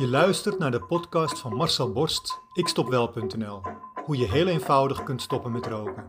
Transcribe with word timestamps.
Je 0.00 0.08
luistert 0.08 0.58
naar 0.58 0.70
de 0.70 0.82
podcast 0.82 1.38
van 1.38 1.54
Marcel 1.54 1.92
Borst, 1.92 2.40
ikstopwel.nl. 2.52 3.60
Hoe 4.04 4.16
je 4.16 4.30
heel 4.30 4.46
eenvoudig 4.46 5.02
kunt 5.02 5.22
stoppen 5.22 5.52
met 5.52 5.66
roken. 5.66 6.04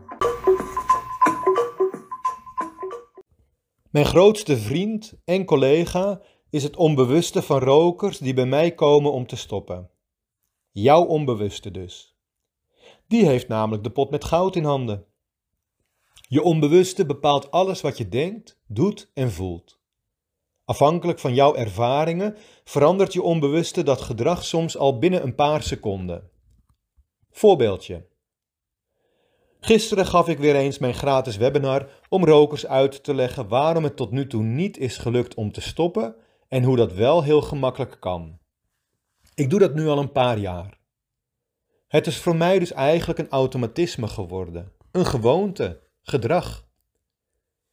Mijn 3.90 4.04
grootste 4.04 4.56
vriend 4.58 5.14
en 5.24 5.44
collega 5.44 6.22
is 6.50 6.62
het 6.62 6.76
onbewuste 6.76 7.42
van 7.42 7.58
rokers 7.58 8.18
die 8.18 8.34
bij 8.34 8.46
mij 8.46 8.74
komen 8.74 9.12
om 9.12 9.26
te 9.26 9.36
stoppen. 9.36 9.90
Jouw 10.70 11.04
onbewuste 11.04 11.70
dus. 11.70 12.16
Die 13.06 13.26
heeft 13.26 13.48
namelijk 13.48 13.84
de 13.84 13.90
pot 13.90 14.10
met 14.10 14.24
goud 14.24 14.56
in 14.56 14.64
handen. 14.64 15.06
Je 16.28 16.42
onbewuste 16.42 17.06
bepaalt 17.06 17.50
alles 17.50 17.80
wat 17.80 17.98
je 17.98 18.08
denkt, 18.08 18.60
doet 18.66 19.10
en 19.14 19.32
voelt. 19.32 19.81
Afhankelijk 20.72 21.18
van 21.18 21.34
jouw 21.34 21.54
ervaringen 21.54 22.36
verandert 22.64 23.12
je 23.12 23.22
onbewuste 23.22 23.82
dat 23.82 24.00
gedrag 24.00 24.44
soms 24.44 24.76
al 24.76 24.98
binnen 24.98 25.22
een 25.22 25.34
paar 25.34 25.62
seconden. 25.62 26.30
Voorbeeldje. 27.30 28.06
Gisteren 29.60 30.06
gaf 30.06 30.28
ik 30.28 30.38
weer 30.38 30.56
eens 30.56 30.78
mijn 30.78 30.94
gratis 30.94 31.36
webinar 31.36 31.88
om 32.08 32.24
rokers 32.24 32.66
uit 32.66 33.04
te 33.04 33.14
leggen 33.14 33.48
waarom 33.48 33.84
het 33.84 33.96
tot 33.96 34.10
nu 34.10 34.26
toe 34.26 34.42
niet 34.42 34.78
is 34.78 34.96
gelukt 34.96 35.34
om 35.34 35.52
te 35.52 35.60
stoppen 35.60 36.16
en 36.48 36.62
hoe 36.62 36.76
dat 36.76 36.92
wel 36.92 37.22
heel 37.22 37.40
gemakkelijk 37.40 37.96
kan. 38.00 38.38
Ik 39.34 39.50
doe 39.50 39.58
dat 39.58 39.74
nu 39.74 39.88
al 39.88 39.98
een 39.98 40.12
paar 40.12 40.38
jaar. 40.38 40.78
Het 41.88 42.06
is 42.06 42.18
voor 42.18 42.36
mij 42.36 42.58
dus 42.58 42.72
eigenlijk 42.72 43.18
een 43.18 43.30
automatisme 43.30 44.08
geworden, 44.08 44.72
een 44.92 45.06
gewoonte, 45.06 45.80
gedrag. 46.02 46.66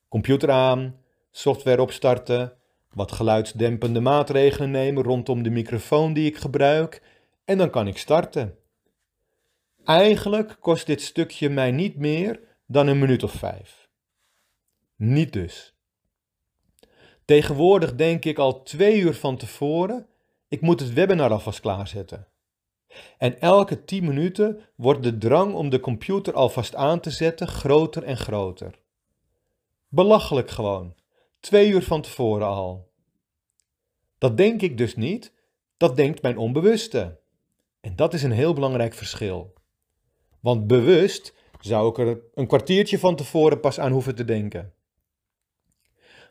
Computer 0.07 0.51
aan, 0.51 0.95
software 1.31 1.81
opstarten, 1.81 2.58
wat 2.93 3.11
geluidsdempende 3.11 3.99
maatregelen 3.99 4.71
nemen 4.71 5.03
rondom 5.03 5.43
de 5.43 5.49
microfoon 5.49 6.13
die 6.13 6.25
ik 6.25 6.37
gebruik 6.37 7.01
en 7.45 7.57
dan 7.57 7.69
kan 7.69 7.87
ik 7.87 7.97
starten. 7.97 8.57
Eigenlijk 9.83 10.57
kost 10.59 10.85
dit 10.85 11.01
stukje 11.01 11.49
mij 11.49 11.71
niet 11.71 11.97
meer 11.97 12.39
dan 12.65 12.87
een 12.87 12.99
minuut 12.99 13.23
of 13.23 13.31
vijf. 13.31 13.89
Niet 14.95 15.33
dus. 15.33 15.73
Tegenwoordig 17.25 17.95
denk 17.95 18.25
ik 18.25 18.37
al 18.37 18.63
twee 18.63 18.99
uur 18.99 19.13
van 19.13 19.37
tevoren, 19.37 20.07
ik 20.47 20.61
moet 20.61 20.79
het 20.79 20.93
webinar 20.93 21.31
alvast 21.31 21.59
klaarzetten. 21.59 22.27
En 23.17 23.39
elke 23.39 23.83
tien 23.85 24.05
minuten 24.05 24.59
wordt 24.75 25.03
de 25.03 25.17
drang 25.17 25.53
om 25.53 25.69
de 25.69 25.79
computer 25.79 26.33
alvast 26.33 26.75
aan 26.75 26.99
te 26.99 27.11
zetten 27.11 27.47
groter 27.47 28.03
en 28.03 28.17
groter. 28.17 28.79
Belachelijk 29.87 30.49
gewoon. 30.49 30.95
Twee 31.39 31.69
uur 31.69 31.83
van 31.83 32.01
tevoren 32.01 32.47
al. 32.47 32.91
Dat 34.17 34.37
denk 34.37 34.61
ik 34.61 34.77
dus 34.77 34.95
niet, 34.95 35.33
dat 35.77 35.95
denkt 35.95 36.21
mijn 36.21 36.37
onbewuste. 36.37 37.19
En 37.81 37.95
dat 37.95 38.13
is 38.13 38.23
een 38.23 38.31
heel 38.31 38.53
belangrijk 38.53 38.93
verschil. 38.93 39.53
Want 40.39 40.67
bewust 40.67 41.33
zou 41.59 41.89
ik 41.89 41.97
er 41.97 42.21
een 42.33 42.47
kwartiertje 42.47 42.99
van 42.99 43.15
tevoren 43.15 43.59
pas 43.59 43.79
aan 43.79 43.91
hoeven 43.91 44.15
te 44.15 44.25
denken. 44.25 44.73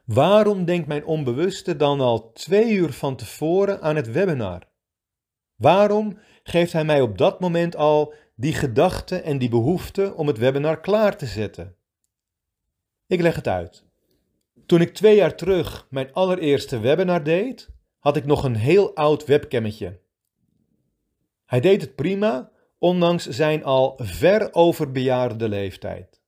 Waarom 0.04 0.64
denkt 0.64 0.88
mijn 0.88 1.04
onbewuste 1.04 1.76
dan 1.76 2.00
al 2.00 2.32
twee 2.32 2.72
uur 2.72 2.92
van 2.92 3.16
tevoren 3.16 3.80
aan 3.80 3.96
het 3.96 4.10
webinar? 4.10 4.68
Waarom 5.56 6.18
geeft 6.42 6.72
hij 6.72 6.84
mij 6.84 7.00
op 7.00 7.18
dat 7.18 7.40
moment 7.40 7.76
al 7.76 8.14
die 8.34 8.54
gedachte 8.54 9.16
en 9.16 9.38
die 9.38 9.48
behoefte 9.48 10.14
om 10.14 10.26
het 10.26 10.38
webinar 10.38 10.80
klaar 10.80 11.16
te 11.16 11.26
zetten? 11.26 11.76
Ik 13.06 13.20
leg 13.20 13.34
het 13.34 13.48
uit. 13.48 13.87
Toen 14.68 14.80
ik 14.80 14.94
twee 14.94 15.16
jaar 15.16 15.36
terug 15.36 15.86
mijn 15.90 16.12
allereerste 16.12 16.80
webinar 16.80 17.22
deed, 17.22 17.68
had 17.98 18.16
ik 18.16 18.24
nog 18.24 18.44
een 18.44 18.54
heel 18.54 18.94
oud 18.94 19.24
webcammetje. 19.24 20.00
Hij 21.44 21.60
deed 21.60 21.80
het 21.80 21.94
prima, 21.94 22.50
ondanks 22.78 23.26
zijn 23.26 23.64
al 23.64 23.94
ver 23.96 24.54
overbejaarde 24.54 25.48
leeftijd. 25.48 26.20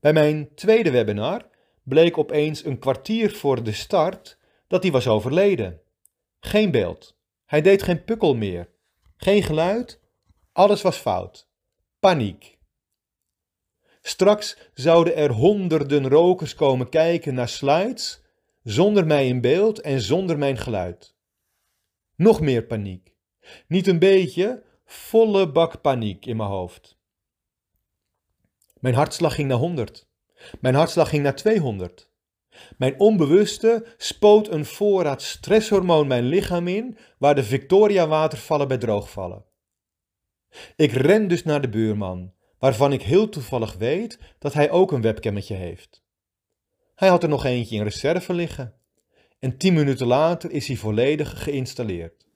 Bij 0.00 0.12
mijn 0.12 0.54
tweede 0.54 0.90
webinar 0.90 1.48
bleek 1.82 2.18
opeens 2.18 2.64
een 2.64 2.78
kwartier 2.78 3.30
voor 3.30 3.62
de 3.62 3.72
start 3.72 4.38
dat 4.68 4.82
hij 4.82 4.92
was 4.92 5.08
overleden. 5.08 5.80
Geen 6.40 6.70
beeld. 6.70 7.16
Hij 7.44 7.62
deed 7.62 7.82
geen 7.82 8.04
pukkel 8.04 8.34
meer. 8.34 8.68
Geen 9.16 9.42
geluid. 9.42 10.00
Alles 10.52 10.82
was 10.82 10.96
fout. 10.96 11.48
Paniek. 12.00 12.53
Straks 14.06 14.56
zouden 14.74 15.16
er 15.16 15.30
honderden 15.30 16.08
rokers 16.08 16.54
komen 16.54 16.88
kijken 16.88 17.34
naar 17.34 17.48
slides 17.48 18.22
zonder 18.62 19.06
mij 19.06 19.28
in 19.28 19.40
beeld 19.40 19.80
en 19.80 20.00
zonder 20.00 20.38
mijn 20.38 20.56
geluid. 20.56 21.14
Nog 22.16 22.40
meer 22.40 22.64
paniek. 22.64 23.14
Niet 23.66 23.86
een 23.86 23.98
beetje, 23.98 24.62
volle 24.84 25.52
bak 25.52 25.80
paniek 25.80 26.26
in 26.26 26.36
mijn 26.36 26.48
hoofd. 26.48 26.98
Mijn 28.80 28.94
hartslag 28.94 29.34
ging 29.34 29.48
naar 29.48 29.58
100. 29.58 30.08
Mijn 30.60 30.74
hartslag 30.74 31.08
ging 31.08 31.22
naar 31.22 31.36
200. 31.36 32.10
Mijn 32.78 33.00
onbewuste 33.00 33.86
spoot 33.96 34.48
een 34.48 34.64
voorraad 34.64 35.22
stresshormoon 35.22 36.06
mijn 36.06 36.24
lichaam 36.24 36.68
in, 36.68 36.98
waar 37.18 37.34
de 37.34 37.44
Victoria-watervallen 37.44 38.68
bij 38.68 38.78
droogvallen. 38.78 39.44
Ik 40.76 40.92
ren 40.92 41.28
dus 41.28 41.44
naar 41.44 41.60
de 41.60 41.68
buurman, 41.68 42.33
waarvan 42.64 42.92
ik 42.92 43.02
heel 43.02 43.28
toevallig 43.28 43.74
weet 43.74 44.18
dat 44.38 44.52
hij 44.52 44.70
ook 44.70 44.92
een 44.92 45.00
webcammetje 45.00 45.54
heeft. 45.54 46.02
Hij 46.94 47.08
had 47.08 47.22
er 47.22 47.28
nog 47.28 47.44
eentje 47.44 47.76
in 47.76 47.82
reserve 47.82 48.32
liggen. 48.32 48.74
En 49.38 49.56
tien 49.56 49.74
minuten 49.74 50.06
later 50.06 50.50
is 50.50 50.66
hij 50.66 50.76
volledig 50.76 51.42
geïnstalleerd. 51.42 52.26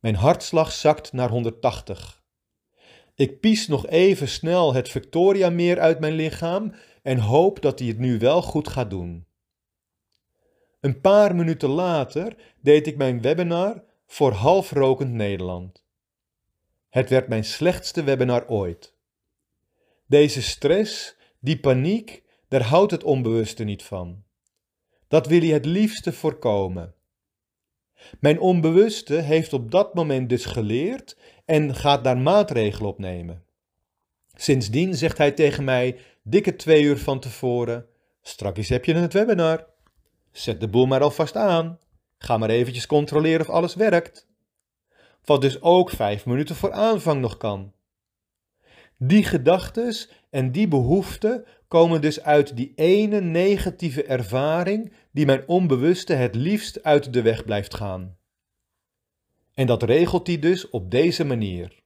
Mijn 0.00 0.14
hartslag 0.14 0.72
zakt 0.72 1.12
naar 1.12 1.30
180. 1.30 2.22
Ik 3.14 3.40
pies 3.40 3.66
nog 3.66 3.86
even 3.86 4.28
snel 4.28 4.74
het 4.74 4.88
Victoria-meer 4.88 5.80
uit 5.80 6.00
mijn 6.00 6.14
lichaam 6.14 6.74
en 7.02 7.18
hoop 7.18 7.62
dat 7.62 7.78
hij 7.78 7.88
het 7.88 7.98
nu 7.98 8.18
wel 8.18 8.42
goed 8.42 8.68
gaat 8.68 8.90
doen. 8.90 9.26
Een 10.80 11.00
paar 11.00 11.34
minuten 11.34 11.68
later 11.68 12.36
deed 12.60 12.86
ik 12.86 12.96
mijn 12.96 13.20
webinar 13.20 13.84
voor 14.06 14.32
halfrokend 14.32 15.12
Nederland. 15.12 15.84
Het 16.88 17.08
werd 17.08 17.28
mijn 17.28 17.44
slechtste 17.44 18.04
webinar 18.04 18.48
ooit. 18.48 19.00
Deze 20.12 20.42
stress, 20.42 21.16
die 21.40 21.60
paniek, 21.60 22.22
daar 22.48 22.62
houdt 22.62 22.90
het 22.90 23.04
onbewuste 23.04 23.64
niet 23.64 23.82
van. 23.82 24.22
Dat 25.08 25.26
wil 25.26 25.40
hij 25.40 25.48
het 25.48 25.64
liefste 25.64 26.12
voorkomen. 26.12 26.94
Mijn 28.20 28.40
onbewuste 28.40 29.14
heeft 29.14 29.52
op 29.52 29.70
dat 29.70 29.94
moment 29.94 30.28
dus 30.28 30.44
geleerd 30.44 31.16
en 31.44 31.74
gaat 31.74 32.04
daar 32.04 32.18
maatregelen 32.18 32.88
op 32.88 32.98
nemen. 32.98 33.44
Sindsdien 34.34 34.94
zegt 34.94 35.18
hij 35.18 35.32
tegen 35.32 35.64
mij, 35.64 35.98
dikke 36.22 36.56
twee 36.56 36.82
uur 36.82 36.98
van 36.98 37.20
tevoren, 37.20 37.86
strakjes 38.22 38.68
heb 38.68 38.84
je 38.84 38.94
het 38.94 39.12
webinar. 39.12 39.66
Zet 40.30 40.60
de 40.60 40.68
boel 40.68 40.86
maar 40.86 41.02
alvast 41.02 41.36
aan. 41.36 41.78
Ga 42.18 42.36
maar 42.36 42.50
eventjes 42.50 42.86
controleren 42.86 43.40
of 43.40 43.50
alles 43.50 43.74
werkt. 43.74 44.26
Wat 45.24 45.40
dus 45.40 45.60
ook 45.60 45.90
vijf 45.90 46.26
minuten 46.26 46.56
voor 46.56 46.72
aanvang 46.72 47.20
nog 47.20 47.36
kan. 47.36 47.72
Die 49.04 49.24
gedachtes 49.24 50.10
en 50.30 50.52
die 50.52 50.68
behoeften 50.68 51.44
komen 51.68 52.00
dus 52.00 52.20
uit 52.20 52.56
die 52.56 52.72
ene 52.74 53.20
negatieve 53.20 54.04
ervaring 54.04 54.92
die 55.10 55.26
mijn 55.26 55.48
onbewuste 55.48 56.12
het 56.12 56.34
liefst 56.34 56.82
uit 56.82 57.12
de 57.12 57.22
weg 57.22 57.44
blijft 57.44 57.74
gaan. 57.74 58.18
En 59.54 59.66
dat 59.66 59.82
regelt 59.82 60.26
hij 60.26 60.38
dus 60.38 60.70
op 60.70 60.90
deze 60.90 61.24
manier. 61.24 61.82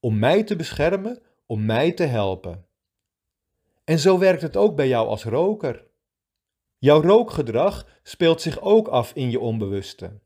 Om 0.00 0.18
mij 0.18 0.42
te 0.42 0.56
beschermen, 0.56 1.22
om 1.46 1.64
mij 1.64 1.92
te 1.92 2.04
helpen. 2.04 2.66
En 3.84 3.98
zo 3.98 4.18
werkt 4.18 4.42
het 4.42 4.56
ook 4.56 4.76
bij 4.76 4.88
jou 4.88 5.08
als 5.08 5.24
roker. 5.24 5.86
Jouw 6.78 7.02
rookgedrag 7.02 7.86
speelt 8.02 8.40
zich 8.40 8.60
ook 8.60 8.88
af 8.88 9.12
in 9.12 9.30
je 9.30 9.40
onbewuste. 9.40 10.20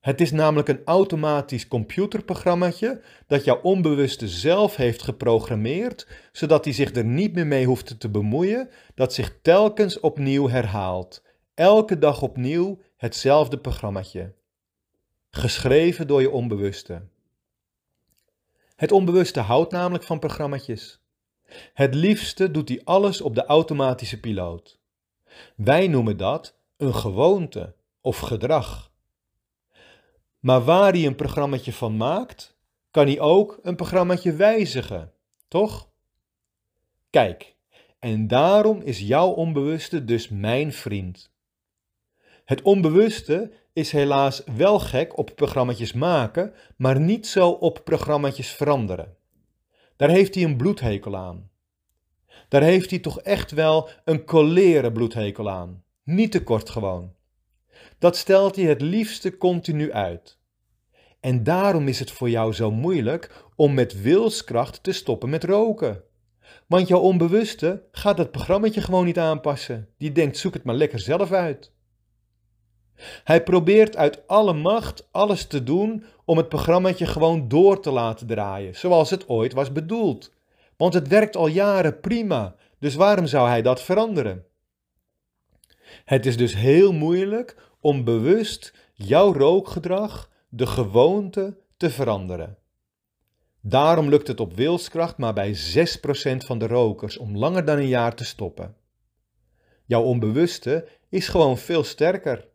Het 0.00 0.20
is 0.20 0.30
namelijk 0.30 0.68
een 0.68 0.84
automatisch 0.84 1.68
computerprogrammaatje 1.68 3.00
dat 3.26 3.44
jouw 3.44 3.60
onbewuste 3.60 4.28
zelf 4.28 4.76
heeft 4.76 5.02
geprogrammeerd, 5.02 6.06
zodat 6.32 6.64
hij 6.64 6.74
zich 6.74 6.94
er 6.94 7.04
niet 7.04 7.34
meer 7.34 7.46
mee 7.46 7.66
hoeft 7.66 8.00
te 8.00 8.08
bemoeien, 8.08 8.70
dat 8.94 9.14
zich 9.14 9.38
telkens 9.42 10.00
opnieuw 10.00 10.48
herhaalt. 10.48 11.22
Elke 11.54 11.98
dag 11.98 12.22
opnieuw 12.22 12.78
hetzelfde 12.96 13.58
programmaatje. 13.58 14.34
Geschreven 15.30 16.06
door 16.06 16.20
je 16.20 16.30
onbewuste. 16.30 17.02
Het 18.76 18.92
onbewuste 18.92 19.40
houdt 19.40 19.72
namelijk 19.72 20.04
van 20.04 20.18
programmaatjes. 20.18 21.00
Het 21.74 21.94
liefste 21.94 22.50
doet 22.50 22.68
hij 22.68 22.80
alles 22.84 23.20
op 23.20 23.34
de 23.34 23.44
automatische 23.44 24.20
piloot. 24.20 24.80
Wij 25.56 25.88
noemen 25.88 26.16
dat 26.16 26.56
een 26.76 26.94
gewoonte 26.94 27.74
of 28.00 28.18
gedrag. 28.18 28.87
Maar 30.38 30.64
waar 30.64 30.92
hij 30.92 31.06
een 31.06 31.14
programmaatje 31.14 31.72
van 31.72 31.96
maakt, 31.96 32.56
kan 32.90 33.06
hij 33.06 33.20
ook 33.20 33.58
een 33.62 33.76
programmaatje 33.76 34.32
wijzigen, 34.32 35.12
toch? 35.48 35.90
Kijk, 37.10 37.56
en 37.98 38.26
daarom 38.26 38.80
is 38.80 39.00
jouw 39.00 39.28
onbewuste 39.28 40.04
dus 40.04 40.28
mijn 40.28 40.72
vriend. 40.72 41.32
Het 42.44 42.62
onbewuste 42.62 43.52
is 43.72 43.92
helaas 43.92 44.42
wel 44.56 44.78
gek 44.78 45.18
op 45.18 45.32
programma's 45.34 45.92
maken, 45.92 46.54
maar 46.76 47.00
niet 47.00 47.26
zo 47.26 47.50
op 47.50 47.80
programma's 47.84 48.50
veranderen. 48.50 49.16
Daar 49.96 50.08
heeft 50.08 50.34
hij 50.34 50.44
een 50.44 50.56
bloedhekel 50.56 51.16
aan. 51.16 51.50
Daar 52.48 52.62
heeft 52.62 52.90
hij 52.90 52.98
toch 52.98 53.20
echt 53.20 53.50
wel 53.50 53.88
een 54.04 54.24
coleren 54.24 54.92
bloedhekel 54.92 55.50
aan. 55.50 55.82
Niet 56.02 56.32
te 56.32 56.42
kort 56.42 56.70
gewoon. 56.70 57.16
Dat 57.98 58.16
stelt 58.16 58.56
hij 58.56 58.64
het 58.64 58.80
liefste 58.80 59.36
continu 59.36 59.92
uit. 59.92 60.38
En 61.20 61.42
daarom 61.42 61.88
is 61.88 61.98
het 61.98 62.10
voor 62.10 62.30
jou 62.30 62.52
zo 62.52 62.70
moeilijk 62.70 63.44
om 63.56 63.74
met 63.74 64.02
wilskracht 64.02 64.82
te 64.82 64.92
stoppen 64.92 65.28
met 65.28 65.44
roken. 65.44 66.02
Want 66.66 66.88
jouw 66.88 67.00
onbewuste 67.00 67.82
gaat 67.92 68.18
het 68.18 68.30
programma 68.30 68.68
gewoon 68.70 69.04
niet 69.04 69.18
aanpassen. 69.18 69.88
Die 69.98 70.12
denkt: 70.12 70.36
zoek 70.36 70.54
het 70.54 70.64
maar 70.64 70.74
lekker 70.74 70.98
zelf 70.98 71.32
uit. 71.32 71.72
Hij 73.24 73.42
probeert 73.42 73.96
uit 73.96 74.26
alle 74.26 74.52
macht 74.52 75.08
alles 75.10 75.46
te 75.46 75.62
doen 75.62 76.04
om 76.24 76.36
het 76.36 76.48
programma 76.48 76.92
gewoon 76.94 77.48
door 77.48 77.80
te 77.80 77.90
laten 77.90 78.26
draaien, 78.26 78.74
zoals 78.74 79.10
het 79.10 79.28
ooit 79.28 79.52
was 79.52 79.72
bedoeld. 79.72 80.32
Want 80.76 80.94
het 80.94 81.08
werkt 81.08 81.36
al 81.36 81.46
jaren 81.46 82.00
prima, 82.00 82.56
dus 82.78 82.94
waarom 82.94 83.26
zou 83.26 83.48
hij 83.48 83.62
dat 83.62 83.82
veranderen? 83.82 84.44
Het 86.04 86.26
is 86.26 86.36
dus 86.36 86.54
heel 86.54 86.92
moeilijk 86.92 87.56
om 87.80 88.04
bewust 88.04 88.74
jouw 88.92 89.32
rookgedrag, 89.32 90.30
de 90.48 90.66
gewoonte, 90.66 91.56
te 91.76 91.90
veranderen. 91.90 92.58
Daarom 93.60 94.08
lukt 94.08 94.28
het 94.28 94.40
op 94.40 94.54
wilskracht 94.54 95.18
maar 95.18 95.34
bij 95.34 95.56
6% 95.56 95.58
van 96.36 96.58
de 96.58 96.66
rokers 96.66 97.16
om 97.16 97.36
langer 97.36 97.64
dan 97.64 97.78
een 97.78 97.88
jaar 97.88 98.14
te 98.14 98.24
stoppen. 98.24 98.76
Jouw 99.84 100.02
onbewuste 100.02 100.88
is 101.08 101.28
gewoon 101.28 101.58
veel 101.58 101.84
sterker. 101.84 102.48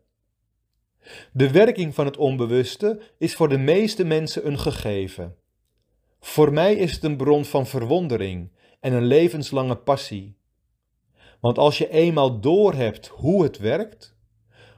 De 1.32 1.50
werking 1.50 1.94
van 1.94 2.04
het 2.06 2.16
onbewuste 2.16 3.00
is 3.18 3.34
voor 3.34 3.48
de 3.48 3.58
meeste 3.58 4.04
mensen 4.04 4.46
een 4.46 4.58
gegeven. 4.58 5.36
Voor 6.20 6.52
mij 6.52 6.74
is 6.74 6.92
het 6.92 7.04
een 7.04 7.16
bron 7.16 7.44
van 7.44 7.66
verwondering 7.66 8.52
en 8.80 8.92
een 8.92 9.06
levenslange 9.06 9.76
passie. 9.76 10.36
Want 11.40 11.58
als 11.58 11.78
je 11.78 11.90
eenmaal 11.90 12.40
doorhebt 12.40 13.06
hoe 13.06 13.42
het 13.42 13.58
werkt, 13.58 14.13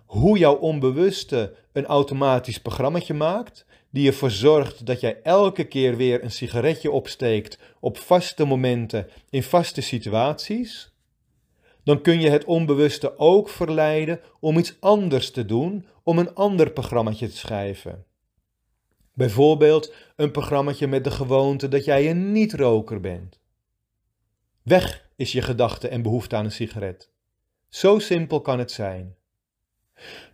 hoe 0.07 0.39
jouw 0.39 0.55
onbewuste 0.55 1.55
een 1.73 1.87
automatisch 1.87 2.61
programmaatje 2.61 3.15
maakt, 3.15 3.67
die 3.91 4.07
ervoor 4.07 4.31
zorgt 4.31 4.87
dat 4.87 5.01
jij 5.01 5.21
elke 5.23 5.65
keer 5.65 5.97
weer 5.97 6.25
een 6.25 6.31
sigaretje 6.31 6.91
opsteekt 6.91 7.59
op 7.81 7.99
vaste 7.99 8.45
momenten 8.45 9.09
in 9.31 9.43
vaste 9.43 9.81
situaties, 9.81 10.95
dan 11.85 12.01
kun 12.01 12.21
je 12.21 12.31
het 12.31 12.45
onbewuste 12.45 13.19
ook 13.19 13.49
verleiden 13.49 14.21
om 14.41 14.59
iets 14.59 14.77
anders 14.81 15.31
te 15.31 15.45
doen, 15.45 15.87
om 16.03 16.19
een 16.19 16.35
ander 16.35 16.71
programmaatje 16.71 17.29
te 17.29 17.37
schrijven. 17.37 18.05
Bijvoorbeeld 19.13 19.95
een 20.17 20.31
programmaatje 20.31 20.87
met 20.87 21.05
de 21.05 21.11
gewoonte 21.11 21.69
dat 21.69 21.85
jij 21.85 22.11
een 22.11 22.33
niet-roker 22.33 23.01
bent. 23.01 23.41
Weg 24.63 25.09
is 25.17 25.33
je 25.33 25.43
gedachte 25.43 25.89
en 25.89 26.03
behoefte 26.03 26.37
aan 26.37 26.45
een 26.45 26.53
sigaret. 26.53 27.11
Zo 27.69 27.99
simpel 27.99 28.41
kan 28.41 28.59
het 28.59 28.71
zijn. 28.71 29.17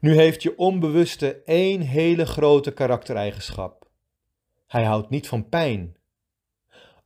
Nu 0.01 0.15
heeft 0.15 0.43
je 0.43 0.59
onbewuste 0.59 1.43
één 1.45 1.81
hele 1.81 2.27
grote 2.27 2.73
karaktereigenschap. 2.73 3.91
Hij 4.67 4.85
houdt 4.85 5.11
niet 5.11 5.29
van 5.29 5.49
pijn. 5.49 5.97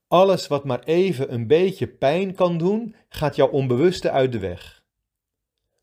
Alles 0.08 0.46
wat 0.46 0.64
maar 0.64 0.82
even 0.82 1.32
een 1.32 1.46
beetje 1.46 1.86
pijn 1.86 2.34
kan 2.34 2.58
doen, 2.58 2.94
gaat 3.08 3.36
jouw 3.36 3.48
onbewuste 3.48 4.10
uit 4.10 4.32
de 4.32 4.38
weg. 4.38 4.84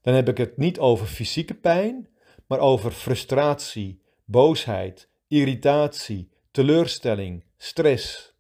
Dan 0.02 0.14
heb 0.14 0.30
ik 0.30 0.38
het 0.38 0.58
niet 0.58 0.80
over 0.80 1.08
fysieke 1.08 1.54
pijn, 1.54 2.08
maar 2.48 2.60
over 2.60 2.92
frustratie, 2.92 4.02
boosheid, 4.26 5.10
irritatie, 5.28 6.30
teleurstelling, 6.52 7.44
stress. 7.58 8.34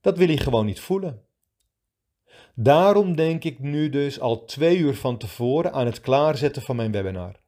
Dat 0.00 0.18
wil 0.18 0.26
hij 0.26 0.36
gewoon 0.36 0.66
niet 0.66 0.80
voelen. 0.80 1.24
Daarom 2.62 3.16
denk 3.16 3.44
ik 3.44 3.58
nu 3.58 3.88
dus 3.88 4.20
al 4.20 4.44
twee 4.44 4.78
uur 4.78 4.96
van 4.96 5.18
tevoren 5.18 5.72
aan 5.72 5.86
het 5.86 6.00
klaarzetten 6.00 6.62
van 6.62 6.76
mijn 6.76 6.92
webinar. 6.92 7.40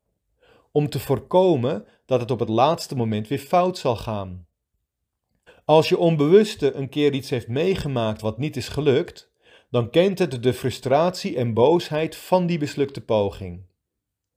Om 0.70 0.88
te 0.88 0.98
voorkomen 0.98 1.86
dat 2.06 2.20
het 2.20 2.30
op 2.30 2.38
het 2.38 2.48
laatste 2.48 2.96
moment 2.96 3.28
weer 3.28 3.38
fout 3.38 3.78
zal 3.78 3.96
gaan. 3.96 4.46
Als 5.64 5.88
je 5.88 5.98
onbewuste 5.98 6.72
een 6.72 6.88
keer 6.88 7.12
iets 7.12 7.30
heeft 7.30 7.48
meegemaakt 7.48 8.20
wat 8.20 8.38
niet 8.38 8.56
is 8.56 8.68
gelukt, 8.68 9.32
dan 9.70 9.90
kent 9.90 10.18
het 10.18 10.42
de 10.42 10.52
frustratie 10.52 11.36
en 11.36 11.54
boosheid 11.54 12.16
van 12.16 12.46
die 12.46 12.58
mislukte 12.58 13.00
poging. 13.00 13.62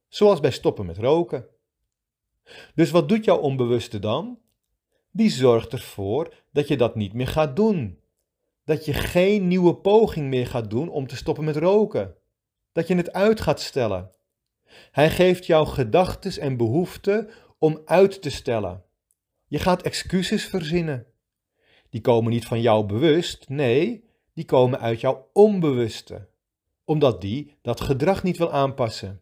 Zoals 0.07 0.39
bij 0.39 0.51
stoppen 0.51 0.85
met 0.85 0.97
roken. 0.97 1.45
Dus 2.75 2.91
wat 2.91 3.09
doet 3.09 3.25
jouw 3.25 3.37
onbewuste 3.37 3.99
dan? 3.99 4.39
Die 5.11 5.29
zorgt 5.29 5.73
ervoor 5.73 6.33
dat 6.51 6.67
je 6.67 6.77
dat 6.77 6.95
niet 6.95 7.13
meer 7.13 7.27
gaat 7.27 7.55
doen. 7.55 7.99
Dat 8.65 8.85
je 8.85 8.93
geen 8.93 9.47
nieuwe 9.47 9.75
poging 9.75 10.27
meer 10.27 10.47
gaat 10.47 10.69
doen 10.69 10.89
om 10.89 11.07
te 11.07 11.15
stoppen 11.15 11.43
met 11.43 11.55
roken. 11.55 12.15
Dat 12.71 12.87
je 12.87 12.95
het 12.95 13.13
uit 13.13 13.41
gaat 13.41 13.61
stellen. 13.61 14.11
Hij 14.91 15.09
geeft 15.09 15.45
jou 15.45 15.67
gedachten 15.67 16.41
en 16.41 16.57
behoeften 16.57 17.29
om 17.59 17.81
uit 17.85 18.21
te 18.21 18.29
stellen. 18.29 18.83
Je 19.47 19.59
gaat 19.59 19.81
excuses 19.81 20.45
verzinnen. 20.45 21.05
Die 21.89 22.01
komen 22.01 22.31
niet 22.31 22.45
van 22.45 22.61
jou 22.61 22.85
bewust, 22.85 23.49
nee, 23.49 24.03
die 24.33 24.45
komen 24.45 24.79
uit 24.79 25.01
jouw 25.01 25.29
onbewuste, 25.33 26.27
omdat 26.83 27.21
die 27.21 27.55
dat 27.61 27.81
gedrag 27.81 28.23
niet 28.23 28.37
wil 28.37 28.51
aanpassen. 28.51 29.21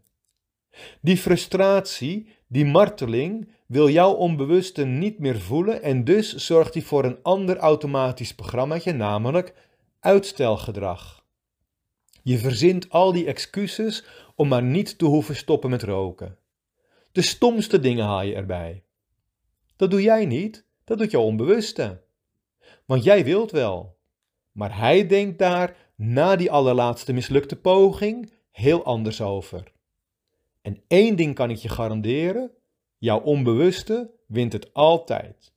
Die 1.02 1.18
frustratie, 1.18 2.28
die 2.54 2.66
marteling, 2.66 3.50
wil 3.66 3.90
jouw 3.90 4.12
onbewuste 4.12 4.86
niet 4.86 5.20
meer 5.20 5.40
voelen 5.40 5.82
en 5.82 6.04
dus 6.04 6.36
zorgt 6.36 6.74
hij 6.74 6.84
voor 6.84 7.04
een 7.04 7.22
ander 7.22 7.58
automatisch 7.58 8.36
programmaatje, 8.36 8.92
namelijk 8.94 9.54
uitstelgedrag. 10.00 11.26
Je 12.24 12.38
verzint 12.38 12.90
al 12.90 13.12
die 13.12 13.26
excuses 13.26 14.06
om 14.36 14.48
maar 14.48 14.64
niet 14.64 14.98
te 14.98 15.06
hoeven 15.06 15.36
stoppen 15.36 15.70
met 15.70 15.84
roken. 15.84 16.38
De 17.12 17.22
stomste 17.22 17.80
dingen 17.80 18.06
haal 18.06 18.22
je 18.22 18.36
erbij. 18.36 18.84
Dat 19.76 19.92
doe 19.92 20.02
jij 20.02 20.26
niet, 20.26 20.66
dat 20.84 20.98
doet 20.98 21.12
jouw 21.12 21.22
onbewuste. 21.24 22.04
Want 22.86 23.04
jij 23.04 23.24
wilt 23.24 23.52
wel. 23.52 23.98
Maar 24.52 24.78
hij 24.78 25.08
denkt 25.08 25.40
daar 25.40 25.76
na 25.96 26.36
die 26.36 26.52
allerlaatste 26.52 27.14
mislukte 27.14 27.56
poging 27.56 28.34
heel 28.52 28.84
anders 28.84 29.22
over. 29.22 29.73
En 30.64 30.84
één 30.88 31.16
ding 31.16 31.36
kan 31.36 31.50
ik 31.50 31.58
je 31.58 31.70
garanderen: 31.70 32.52
jouw 32.98 33.20
onbewuste 33.20 34.12
wint 34.28 34.54
het 34.54 34.74
altijd. 34.74 35.54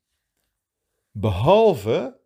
Behalve 1.10 2.18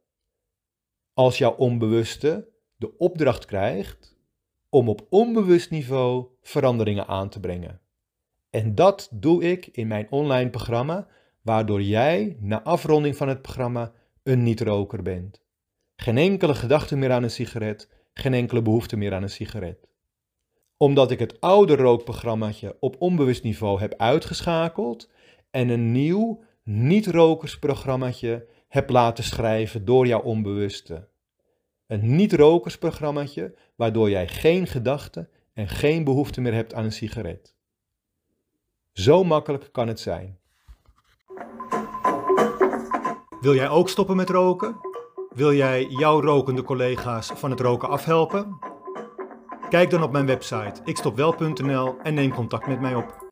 als 1.15 1.39
jouw 1.39 1.55
onbewuste 1.55 2.49
de 2.77 2.97
opdracht 2.99 3.45
krijgt 3.45 4.19
om 4.69 4.89
op 4.89 5.07
onbewust 5.09 5.71
niveau 5.71 6.27
veranderingen 6.43 7.07
aan 7.07 7.29
te 7.29 7.41
brengen. 7.41 7.81
En 8.51 8.75
dat 8.75 9.09
doe 9.13 9.43
ik 9.43 9.67
in 9.67 9.87
mijn 9.87 10.07
online 10.11 10.51
programma, 10.51 11.09
waardoor 11.43 11.83
jij 11.83 12.37
na 12.41 12.63
afronding 12.63 13.17
van 13.17 13.29
het 13.29 13.43
programma 13.43 13.93
een 14.23 14.43
niet-roker 14.43 15.03
bent. 15.03 15.43
Geen 15.97 16.19
enkele 16.19 16.55
gedachte 16.55 16.97
meer 16.97 17.13
aan 17.13 17.23
een 17.23 17.31
sigaret, 17.31 17.89
geen 18.13 18.35
enkele 18.35 18.63
behoefte 18.63 18.97
meer 18.97 19.15
aan 19.15 19.23
een 19.23 19.31
sigaret. 19.31 19.90
Omdat 20.83 21.11
ik 21.11 21.19
het 21.19 21.41
oude 21.41 21.77
rookprogrammaatje 21.77 22.77
op 22.81 22.97
onbewust 22.99 23.43
niveau 23.43 23.81
heb 23.81 23.95
uitgeschakeld 23.97 25.11
en 25.51 25.69
een 25.69 25.93
nieuw 25.93 26.43
niet-rokersprogrammaatje 26.63 28.47
heb 28.69 28.91
laten 28.91 29.25
schrijven 29.25 29.85
door 29.85 30.07
jouw 30.07 30.21
onbewuste. 30.21 31.09
Een 31.87 32.17
niet-rokersprogrammaatje 32.17 33.55
waardoor 33.77 34.11
jij 34.11 34.29
geen 34.29 34.67
gedachte 34.67 35.29
en 35.53 35.69
geen 35.69 36.05
behoefte 36.05 36.41
meer 36.41 36.55
hebt 36.55 36.75
aan 36.75 36.85
een 36.85 36.93
sigaret. 36.93 37.55
Zo 38.93 39.25
makkelijk 39.25 39.69
kan 39.73 39.89
het 39.89 40.01
zijn. 40.01 40.39
Wil 43.41 43.55
jij 43.55 43.69
ook 43.69 43.89
stoppen 43.89 44.17
met 44.17 44.31
roken? 44.31 44.77
Wil 45.35 45.53
jij 45.53 45.87
jouw 45.87 46.21
rokende 46.21 46.63
collega's 46.63 47.27
van 47.27 47.51
het 47.51 47.61
roken 47.61 47.89
afhelpen? 47.89 48.70
Kijk 49.71 49.91
dan 49.91 50.03
op 50.03 50.13
mijn 50.13 50.27
website 50.27 50.81
ikstopwel.nl 50.85 51.97
en 52.03 52.15
neem 52.15 52.35
contact 52.35 52.67
met 52.67 52.81
mij 52.81 52.95
op. 52.95 53.30